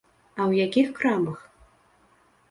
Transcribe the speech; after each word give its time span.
А 0.35 0.41
ў 0.49 0.61
якіх 0.65 0.87
крамах? 0.99 1.43